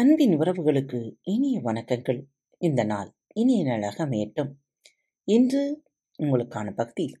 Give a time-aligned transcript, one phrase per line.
[0.00, 2.24] அன்பின் உறவுகளுக்கு இனிய வணக்கங்கள்.
[2.58, 4.52] இந்த நாள் இனிய நாளாக அமையட்டும்.
[5.24, 5.82] இன்று
[6.18, 7.16] உங்களுக்கான பக்தி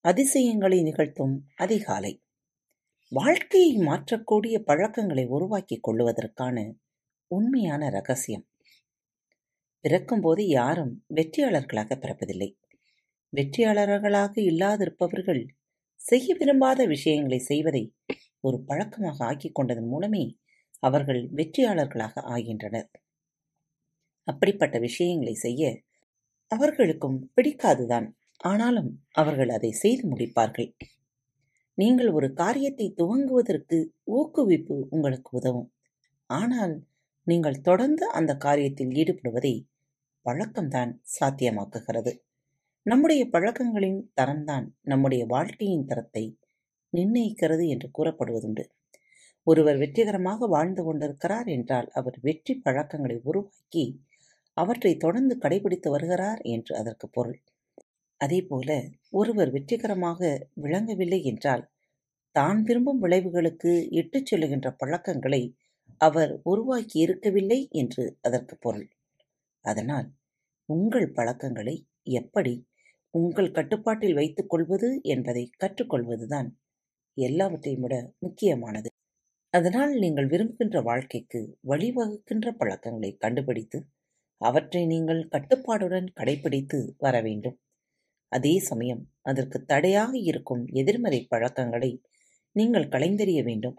[0.00, 2.24] அதிசயங்களை நிகழ்த்தும் அதிகாலை.
[3.08, 6.74] வாழ்க்கையை மாற்றக்கூடிய பழக்கங்களை உருவாக்கிக் கொள்ளுவதற்கான
[7.26, 8.48] உண்மையான ரகசியம்.
[9.80, 12.56] பிறக்கும்போது யாரும் வெற்றியாளர்களாக பிறப்பதில்லை.
[13.36, 15.46] வெற்றியாளர்களாக இல்லாதிருப்பவர்கள்
[15.94, 17.94] செய்ய விரும்பாத விஷயங்களை செய்வதை
[18.40, 20.38] ஒரு பழக்கமாக ஆக்கிக் கொண்டதன் மூலமே
[20.88, 22.90] அவர்கள் வெற்றியாளர்களாக ஆகின்றனர்.
[24.28, 25.62] அப்படிப்பட்ட விஷயங்களை செய்ய
[26.52, 28.08] அவர்களுக்கும் பிடிக்காதுதான்.
[28.44, 30.70] ஆனாலும் அவர்கள் அதை செய்து முடிப்பார்கள்.
[31.78, 33.78] நீங்கள் ஒரு காரியத்தை துவங்குவதற்கு
[34.16, 35.70] ஊக்குவிப்பு உங்களுக்கு உதவும்.
[36.30, 36.74] ஆனால்
[37.26, 39.54] நீங்கள் தொடர்ந்து அந்த காரியத்தில் ஈடுபடுவதை
[40.26, 42.12] பழக்கம்தான் சாத்தியமாக்குகிறது.
[42.86, 46.24] நம்முடைய பழக்கங்களின் தரம்தான் நம்முடைய வாழ்க்கையின் தரத்தை
[46.92, 48.64] நிர்ணயிக்கிறது என்று கூறப்படுவதுண்டு.
[49.46, 53.84] ஒருவர் வெற்றிகரமாக வாழ்ந்து கொண்டிருக்கிறார் என்றால் அவர் வெற்றி பழக்கங்களை உருவாக்கி
[54.56, 57.38] அவற்றை தொடர்ந்து கடைபிடித்து வருகிறார் என்று அதற்கு பொருள்.
[58.20, 58.70] அதேபோல
[59.10, 60.20] ஒருவர் வெற்றிகரமாக
[60.54, 61.64] விளங்கவில்லை என்றால்
[62.36, 65.42] தான் விரும்பும் விளைவுகளுக்கு இட்டுச் செல்லுகின்ற பழக்கங்களை
[66.00, 68.88] அவர் உருவாக்கி இருக்கவில்லை என்று அதற்கு பொருள்.
[69.64, 70.08] அதனால்
[70.68, 71.76] உங்கள் பழக்கங்களை
[72.12, 72.54] எப்படி
[73.14, 76.48] உங்கள் கட்டுப்பாட்டில் வைத்துக் கொள்வது என்பதை கற்றுக்கொள்வதுதான்
[77.16, 78.88] எல்லாவற்றையும் விட முக்கியமானது.
[79.54, 83.78] அதனால் நீங்கள் விரும்புகின்ற வாழ்க்கைக்கு வழிவகுக்கின்ற பழக்கங்களை கண்டுபிடித்து
[84.40, 87.56] அவற்றை நீங்கள் கட்டுப்பாடுடன் கடைபிடித்து வர வேண்டும்.
[88.32, 91.90] அதே சமயம் அதற்கு தடையாக இருக்கும் எதிர்மறை பழக்கங்களை
[92.56, 93.76] நீங்கள் கலைந்தறிய வேண்டும்.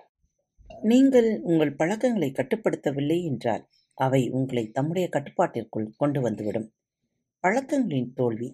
[0.83, 3.63] நீங்கள் உங்கள் பழக்கங்களை கட்டுப்படுத்தவில்லை என்றால்
[3.97, 6.67] அவை உங்களை தம்முடைய கட்டுப்பாட்டிற்குள் கொண்டு வந்துவிடும்.
[7.43, 8.49] பழக்கங்களின் தோல்வி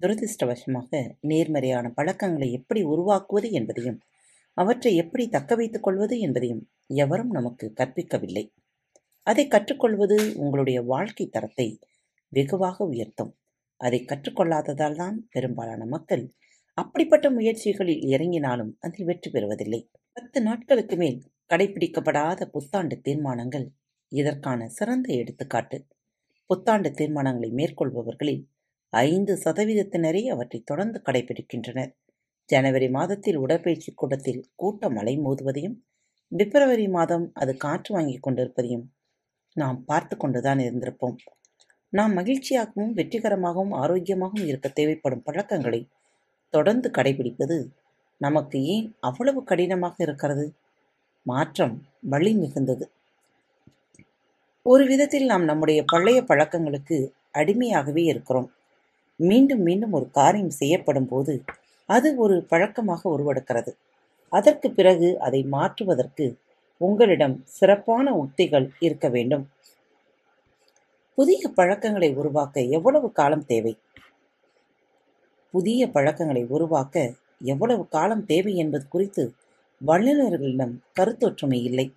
[0.00, 4.00] துரதிர்ஷ்டவசமாக நேர்மறையான பழக்கங்களை எப்படி உருவாக்குவது என்பதையும்
[4.54, 6.62] அவற்றை எப்படி தக்க வைத்துக் கொள்வது என்பதையும்
[6.94, 8.44] எவரும் நமக்கு கற்பிக்கவில்லை.
[9.26, 11.80] அதை கற்றுக்கொள்வது உங்களுடைய வாழ்க்கை தரத்தை
[12.28, 13.32] வெகுவாக உயர்த்தும்.
[13.80, 16.24] அதை கற்றுக்கொள்ளாததால் தான் பெரும்பாலான மக்கள்
[16.78, 19.80] அப்படிப்பட்ட முயற்சிகளில் இறங்கினாலும் அதில் வெற்றி பெறுவதில்லை.
[20.12, 21.18] பத்து நாட்களுக்கு மேல்
[21.50, 23.66] கடைபிடிக்கப்படாத புத்தாண்டு தீர்மானங்கள்
[24.12, 25.78] இதற்கான சிறந்த எடுத்துக்காட்டு.
[26.46, 28.42] புத்தாண்டு தீர்மானங்களை மேற்கொள்பவர்களில்
[28.92, 31.92] ஐந்து சதவீதத்தினரே அவற்றை தொடர்ந்து கடைபிடிக்கின்றனர்.
[32.48, 35.76] ஜனவரி மாதத்தில் உடற்பயிற்சி கூடத்தில் கூட்டம் அலைமோதுவதையும்
[36.32, 38.84] பிப்ரவரி மாதம் அது காற்று வாங்கி கொண்டிருப்பதையும்
[39.56, 41.16] நாம் பார்த்து கொண்டுதான் இருந்திருப்போம்.
[41.92, 45.80] நாம் மகிழ்ச்சியாகவும் வெற்றிகரமாகவும் ஆரோக்கியமாகவும் இருக்க தேவைப்படும் பழக்கங்களை
[46.54, 47.56] தொடர்ந்து கடைபிடிப்பது
[48.20, 50.46] நமக்கு ஏன் அவ்வளவு கடினமாக இருக்கிறது?
[51.26, 52.84] மாற்றம் வலி மிகுந்தது.
[54.66, 56.96] ஒரு விதத்தில் நாம் நம்முடைய பழைய பழக்கங்களுக்கு
[57.34, 58.48] அடிமையாகவே இருக்கிறோம்.
[59.20, 61.34] மீண்டும் மீண்டும் ஒரு காரியம் செய்யப்படும் போது
[61.92, 63.76] அது ஒரு பழக்கமாக உருவெடுக்கிறது.
[64.28, 66.36] அதற்குப் பிறகு அதை மாற்றுவதற்கு
[66.76, 69.48] உங்களிடம் சிறப்பான உத்திகள் இருக்க வேண்டும்.
[71.14, 73.78] புதிய பழக்கங்களை உருவாக்க எவ்வளவு காலம் தேவை?
[75.50, 79.34] புதிய பழக்கங்களை உருவாக்க எவ்வளவு காலம் தேவை என்பது குறித்து
[79.86, 81.94] வல்லுநர்களிடம் கருத்தொற்றுமை இல்லை.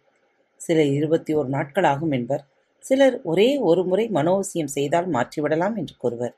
[0.57, 2.45] சிலர் இருபத்தி ஒரு நாட்களாகும் என்பர்.
[2.79, 6.35] சிலர் ஒரே ஒரு முறை மனோவசியம் செய்தால் மாற்றிவிடலாம் என்று கூறுவர்.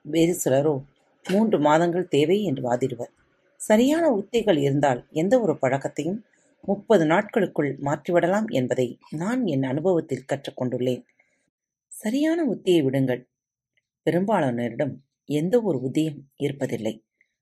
[0.00, 0.82] வேறு சிலரோ
[1.30, 3.12] மூன்று மாதங்கள் தேவை என்று வாதிடுவர்.
[3.60, 6.20] சரியான உத்திகள் இருந்தால் எந்த ஒரு பழக்கத்தையும்
[6.60, 11.04] முப்பது நாட்களுக்குள் மாற்றிவிடலாம் என்பதை நான் என் அனுபவத்தில் கற்றுக்கொண்டுள்ளேன்
[11.92, 13.22] சரியான உத்தியை விடுங்கள்.
[14.02, 14.94] பெரும்பாலானோரிடம்
[15.24, 16.94] எந்த ஒரு உத்தியும் இருப்பதில்லை.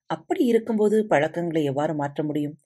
[0.06, 2.56] அப்படி இருக்கும்போது பழக்கங்களை எவ்வாறு மாற்ற முடியும்?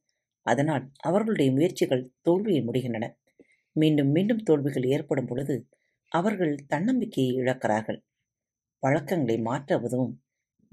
[0.47, 3.07] அதனால் அவர்களுடைய முயற்சிகள் தோல்வியில் முடிகின்றன.
[3.77, 5.67] மீண்டும் மீண்டும் தோல்விகள் ஏற்படும் பொழுது
[6.13, 8.01] அவர்கள் தன்னம்பிக்கையை இழக்கிறார்கள்.
[8.83, 10.15] பழக்கங்களை மாற்ற உதவும்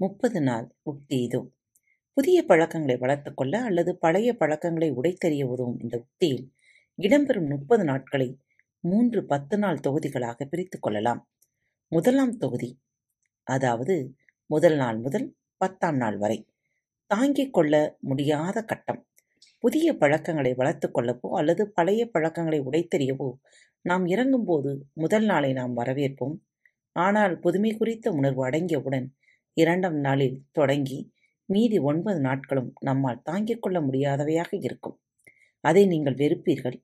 [0.00, 1.40] முப்பது நாள் உக்தி இதோ.
[2.16, 6.44] புதிய பழக்கங்களை வளர்த்துக்கொள்ள அல்லது பழைய பழக்கங்களை உடைத்தெறிய உதவும் இந்த உக்தியில்
[6.98, 8.28] இடம்பெறும் முப்பது நாட்களை
[8.84, 11.20] மூன்று பத்து நாள் தொகுதிகளாக பிரித்து கொள்ளலாம்.
[11.92, 12.70] முதலாம் தொகுதி
[13.46, 13.94] அதாவது
[14.50, 15.26] முதல் நாள் முதல்
[15.56, 16.38] பத்தாம் நாள் வரை
[17.10, 19.00] தாங்கிக் கொள்ள முடியாத கட்டம்.
[19.64, 23.28] புதிய பழக்கங்களை வளர்த்துக் கொள்ளவோ அல்லது பழைய பழக்கங்களை உடைத்தெறியவோ
[23.84, 26.36] நாம் இறங்கும்போது முதல் நாளை நாம் வரவேற்போம்.
[26.96, 29.06] ஆனால் புதுமை குறித்த உணர்வு அடங்கியவுடன்
[29.56, 30.98] இரண்டாம் நாளில் தொடங்கி
[31.48, 34.96] மீதி ஒன்பது நாட்களும் நம்மால் தாங்கிக் கொள்ள முடியாதவையாக இருக்கும்.
[35.60, 36.78] அதை நீங்கள் வெறுப்பீர்கள்.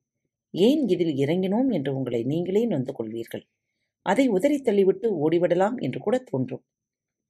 [0.51, 3.45] ஏன் இதில் இறங்கினோம் என்று உங்களை நீங்களே நொந்து கொள்வீர்கள்.
[4.03, 6.65] அதை உதறி தள்ளிவிட்டு ஓடிவிடலாம் என்று கூட தோன்றும்.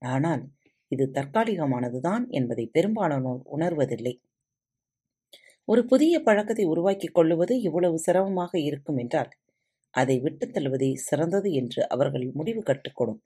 [0.01, 0.43] ஆனால்
[0.87, 4.15] இது தற்காலிகமானதுதான் என்பதை பெரும்பாலானோர் உணர்வதில்லை.
[5.67, 9.31] ஒரு புதிய பழக்கத்தை உருவாக்கிக் கொள்ளுவது இவ்வளவு சிரமமாக இருக்கும் என்றால்
[9.93, 13.19] அதை விட்டுத் தள்ளுவதே சிறந்தது என்று அவர்கள் முடிவு கற்றுக்கொடும்.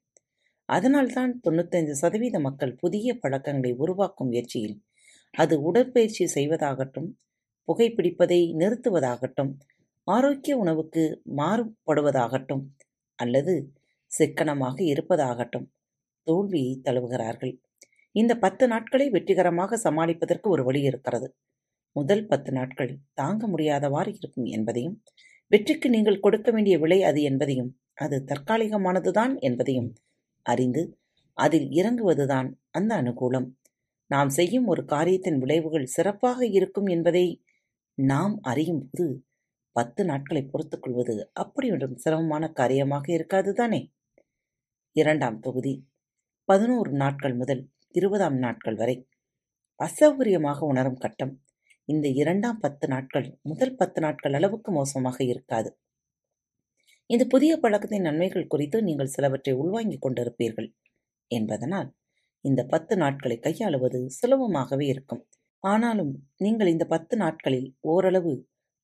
[0.69, 4.77] அதனால்தான் தொண்ணூத்தைந்து சதவீத மக்கள் புதிய பழக்கங்களை உருவாக்கும் முயற்சியில்.
[5.33, 7.10] அது உடற்பயிற்சி செய்வதாகட்டும்,
[7.68, 9.51] புகைப்பிடிப்பதை நிறுத்துவதாகட்டும்,
[10.07, 11.04] ஆரோக்கிய உணவுக்கு
[11.38, 12.63] மாறுபடுவதாகட்டும்
[13.19, 13.54] அல்லது
[14.12, 15.68] சிக்கனமாக இருப்பதாகட்டும்
[16.27, 17.54] தோல்வியை தழுவுகிறார்கள்.
[18.15, 21.27] இந்த பத்து நாட்களை வெற்றிகரமாக சமாளிப்பதற்கு ஒரு வழி இருக்கிறது.
[21.95, 24.95] முதல் பத்து நாட்கள் தாங்க முடியாதவாறு இருக்கும் என்பதையும்
[25.51, 29.89] வெற்றிக்கு நீங்கள் கொடுக்க வேண்டிய விலை அது என்பதையும் அது தற்காலிகமானதுதான் என்பதையும்
[30.54, 30.84] அறிந்து
[31.38, 33.48] அதில் இறங்குவதுதான் அந்த அனுகூலம்.
[34.12, 37.25] நாம் செய்யும் ஒரு காரியத்தின் விளைவுகள் சிறப்பாக இருக்கும் என்பதை
[37.98, 39.06] நாம் அறியும்போது
[39.75, 43.81] பத்து நாட்களை பொறுத்துக் கொள்வது அப்படி ஒன்றும் சிரமமான காரியமாக இருக்காது தானே?
[44.96, 45.74] இரண்டாம் தொகுதி.
[46.50, 47.62] பதினோரு நாட்கள் முதல்
[47.92, 48.96] இருபதாம் நாட்கள் வரை
[49.80, 51.34] அசௌகரியமாக உணரும் கட்டம்.
[51.90, 55.69] இந்த இரண்டாம் பத்து நாட்கள் முதல் பத்து நாட்கள் அளவுக்கு மோசமாக இருக்காது.
[57.10, 60.68] இந்த புதிய பழக்கத்தின் நன்மைகள் குறித்து நீங்கள் சிலவற்றை உள்வாங்கிக் கொண்டிருப்பீர்கள்
[61.28, 61.90] என்பதனால்
[62.46, 65.22] இந்த பத்து நாட்களை கையாளுவது சுலபமாகவே இருக்கும்.
[65.64, 68.34] ஆனாலும் நீங்கள் இந்த பத்து நாட்களில் ஓரளவு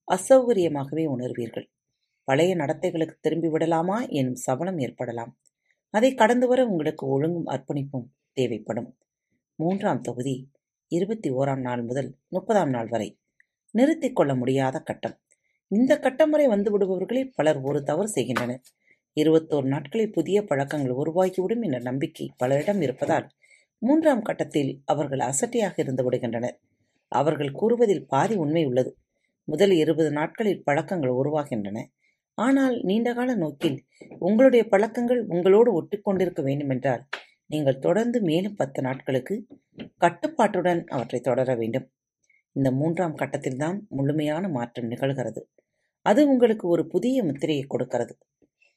[0.07, 1.67] அசௌகரியமாகவே உணர்வீர்கள்.
[2.27, 5.31] பழைய நடத்தைகளுக்கு திரும்பி விடலாமா எனும் சபலம் ஏற்படலாம்.
[5.89, 8.89] அதை கடந்து வர உங்களுக்கு ஒழுங்கும் அர்ப்பணிப்பும் தேவைப்படும்.
[9.59, 10.35] மூன்றாம் தொகுதி
[10.91, 13.09] இருபத்தி ஓராம் நாள் முதல் முப்பதாம் நாள் வரை
[13.71, 15.15] நிறுத்திக் கொள்ள முடியாத கட்டம்.
[15.67, 18.61] இந்த கட்டமுறை வரை வந்து விடுபவர்களில் பலர் ஒரு தவறு செய்கின்றனர்.
[19.17, 23.29] இருபத்தோரு நாட்களில் புதிய பழக்கங்கள் உருவாகிவிடும் என்ற நம்பிக்கை பலரிடம் இருப்பதால்
[23.77, 26.57] மூன்றாம் கட்டத்தில் அவர்கள் அசட்டையாக இருந்து விடுகின்றனர்.
[27.07, 28.97] அவர்கள் கூறுவதில் பாதி உண்மை உள்ளது.
[29.43, 31.83] முதல் இருபது நாட்களில் பழக்கங்கள் உருவாகின்றன.
[32.33, 33.83] ஆனால் நீண்டகால நோக்கில்
[34.19, 37.03] உங்களுடைய பழக்கங்கள் உங்களோடு ஒட்டிக்கொண்டிருக்க வேண்டுமென்றால்
[37.47, 39.47] நீங்கள் தொடர்ந்து மேலும் பத்து நாட்களுக்கு
[39.97, 41.89] கட்டுப்பாட்டுடன் அவற்றை தொடர வேண்டும்.
[42.55, 45.41] இந்த மூன்றாம் கட்டத்தில்தான் முழுமையான மாற்றம் நிகழ்கிறது.
[46.01, 48.17] அது உங்களுக்கு ஒரு புதிய முத்திரையை கொடுக்கிறது.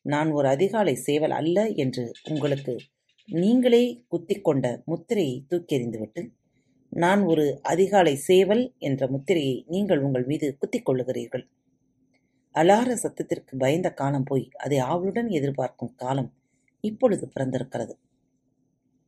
[0.02, 2.76] நான் ஒரு அதிகாலை சேவல் அல்ல என்று உங்களுக்கு
[3.28, 6.22] நீங்களே குத்திக்கொண்ட முத்திரையை தூக்கி எறிந்துவிட்டு
[6.92, 11.44] நான் ஒரு அதிகாலை சேவல் என்ற முத்திரையை நீங்கள் உங்கள் மீது குத்திக் கொள்ளுகிறீர்கள்.
[12.54, 16.30] அலார சத்தத்திற்கு பயந்த காலம் போய் அதை ஆவலுடன் எதிர்பார்க்கும் காலம்
[16.80, 17.94] இப்பொழுது பிறந்திருக்கிறது.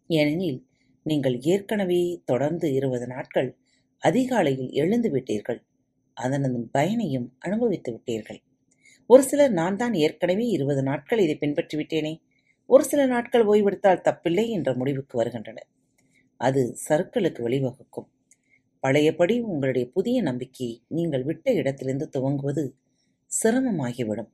[0.07, 0.61] ஏனெனில்
[1.07, 3.51] நீங்கள் ஏற்கனவே தொடர்ந்து இருபது நாட்கள்
[4.03, 5.61] அதிகாலையில் எழுந்து விட்டீர்கள்.
[6.17, 8.41] அதனதன் பயனையும் அனுபவித்து விட்டீர்கள்.
[9.07, 12.13] ஒரு சிலர் நான் தான் ஏற்கனவே இருபது நாட்கள் இதை பின்பற்றி விட்டேனே.
[12.67, 15.69] ஒரு சில நாட்கள் ஓய்வெடுத்தால் தப்பில்லை என்ற முடிவுக்கு வருகின்றனர்.
[16.41, 18.09] அது சருக்களுக்கு வழிவகுக்கும்.
[18.83, 22.65] பழையபடி உங்களுடைய புதிய நம்பிக்கையை நீங்கள் விட்ட இடத்திலிருந்து துவங்குவது
[23.31, 24.31] சிரமமாகிவிடும்.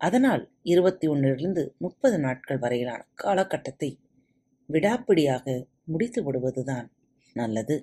[0.00, 3.90] அதனால் இருபத்தி ஒன்றிலிருந்து முப்பது நாட்கள் வரையிலான காலகட்டத்தை
[4.68, 5.46] விடாப்பிடியாக
[5.84, 6.86] முடித்து விடுவதுதான்
[7.36, 7.76] நல்லது.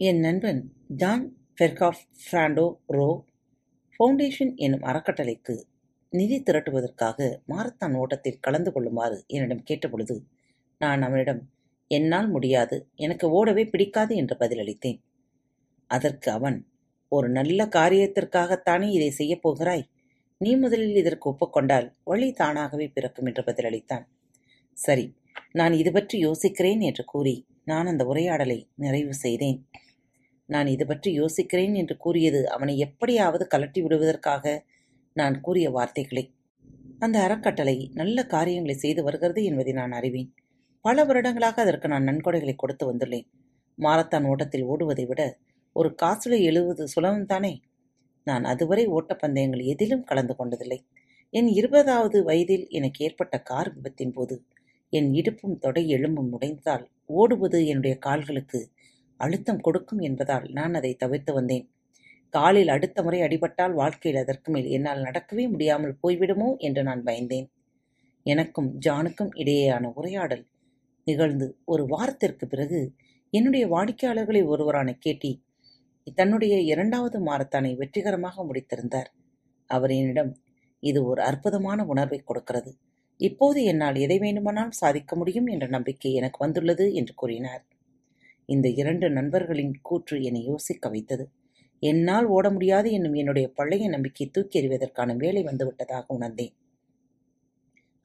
[0.00, 0.60] என் நண்பன்
[1.00, 1.24] ஜான்
[1.56, 2.64] ஃபெர்காஃப் ஃப்ராண்டோ
[2.96, 3.08] ரோ
[3.94, 5.54] ஃபவுண்டேஷன் என்னும் அறக்கட்டளைக்கு
[6.12, 7.18] நிதி திரட்டுவதற்காக
[7.48, 10.16] மாரத்தான் ஓட்டத்தில் கலந்து கொள்ளுமாறு என்னிடம் கேட்டபொழுது
[10.80, 11.42] நான் அவனிடம்
[11.90, 14.98] என்னால் முடியாது எனக்கு ஓடவே பிடிக்காது என்று பதிலளித்தேன்.
[15.90, 16.58] அதற்கு அவன்
[17.12, 19.84] ஒரு நல்ல காரியத்திற்காகத்தானே இதை செய்யப் போகிறாய்?
[20.40, 24.04] நீ முதலில் இதற்கு ஒப்புக்கொண்டால் வழி தானாகவே பிறக்கும் என்று பதிலளித்தான்.
[24.76, 25.06] சரி
[25.52, 29.58] நான் இது பற்றி யோசிக்கிறேன் என்று கூறி நான் அந்த உரையாடலை நிறைவு செய்தேன்.
[30.50, 34.44] நான் இது பற்றி யோசிக்கிறேன் என்று கூறியது அவனை எப்படியாவது கலட்டி விடுவதற்காக
[35.16, 36.24] நான் கூறிய வார்த்தைகளை.
[36.98, 40.30] அந்த அறக்கட்டளை நல்ல காரியங்களை செய்து வருகிறது என்பதை நான் அறிவேன்.
[40.84, 43.26] பல வருடங்களாக அதற்கு நான் நன்கொடைகளை கொடுத்து வந்துள்ளேன்.
[43.78, 45.22] மாரத்தான் ஓட்டத்தில் ஓடுவதை விட
[45.76, 47.52] ஒரு காசுல எழுவது சுலபம்தானே?
[48.26, 50.80] நான் அதுவரை ஓட்டப்பந்தயங்கள் எதிலும் கலந்து கொண்டதில்லை.
[51.32, 54.36] என் இருபதாவது வயதில் எனக்கு ஏற்பட்ட கார் விபத்தின் போது
[54.92, 58.60] என் இடுப்பும் தொடை எலும்பும் உடைந்தால் ஓடுவது என்னுடைய கால்களுக்கு
[59.20, 61.66] அழுத்தம் கொடுக்கும் என்பதால் நான் அதை தவிர்த்து வந்தேன்.
[62.34, 67.48] காலில் அடுத்த முறை அடிபட்டால் வாழ்க்கையில் அதற்கு மேல் என்னால் நடக்கவே முடியாமல் போய்விடுமோ என்று நான் பயந்தேன்.
[68.26, 70.44] எனக்கும் ஜானுக்கும் இடையேயான உரையாடல்
[71.06, 72.80] நிகழ்ந்து ஒரு வாரத்திற்கு பிறகு
[73.32, 75.32] என்னுடைய வாடிக்கையாளர்களை ஒருவரான கேட்டி
[76.18, 79.10] தன்னுடைய இரண்டாவது மாரத்தானை வெற்றிகரமாக முடித்திருந்தார்.
[79.70, 80.32] அவர் என்னிடம்
[80.82, 82.70] இது ஒரு அற்புதமான உணர்வை கொடுக்கிறது.
[83.20, 87.62] இப்போது என்னால் எதை வேண்டுமானால் சாதிக்க முடியும் என்ற நம்பிக்கை எனக்கு வந்துள்ளது என்று கூறினார்.
[88.50, 91.24] இந்த இரண்டு நண்பர்களின் கூற்று என்னை யோசிக்க வைத்தது.
[91.82, 96.54] என்னால் ஓட முடியாது என்னும் என்னுடைய பழைய நம்பிக்கை தூக்கி எறிவதற்கான வேலை வந்துவிட்டதாக உணர்ந்தேன்.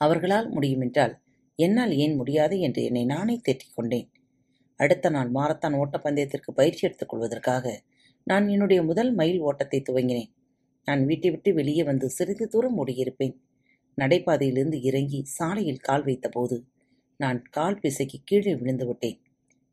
[0.01, 1.13] அவர்களால் முடியுமென்றால்
[1.59, 4.07] என்னால் ஏன் முடியாது என்று என்னை நானே தேற்றிக் கொண்டேன்.
[4.79, 7.65] அடுத்த நாள் மாரத்தான் ஓட்டப்பந்தயத்திற்கு பயிற்சி எடுத்துக் கொள்வதற்காக
[8.27, 10.31] நான் என்னுடைய முதல் மைல் ஓட்டத்தை துவங்கினேன்.
[10.87, 13.35] நான் வீட்டை விட்டு வெளியே வந்து சிறிது தூரம் ஓடியிருப்பேன்.
[13.97, 16.57] நடைபாதையிலிருந்து இறங்கி சாலையில் கால் வைத்தபோது
[17.19, 19.19] நான் கால் பிசைக்கு கீழே விழுந்து விட்டேன்.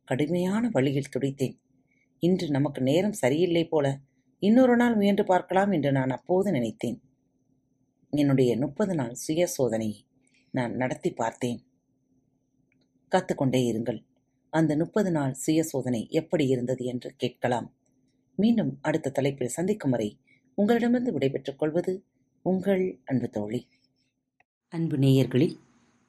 [0.05, 1.57] கடுமையான வழியில் துடித்தேன்.
[2.19, 4.01] இன்று நமக்கு நேரம் சரியில்லை போல
[4.39, 7.03] இன்னொரு நாள் முயன்று பார்க்கலாம் என்று நான் அப்போது நினைத்தேன்.
[8.11, 10.01] என்னுடைய முப்பது நாள் சுய சோதனையை
[10.51, 11.61] நான் நடத்தி பார்த்தேன்.
[13.13, 14.01] காத்துக்கொண்டே இருங்கள்.
[14.51, 17.69] அந்த முப்பது நாள் சுய சோதனை எப்படி இருந்தது என்று கேட்கலாம்.
[18.39, 20.19] மீண்டும் அடுத்த தலைப்பில் சந்திக்கும் வரை
[20.55, 22.05] உங்களிடமிருந்து விடைபெற்றுக் கொள்வது
[22.43, 23.69] உங்கள் அன்பு தோழி.
[24.69, 25.57] அன்பு நேயர்களில்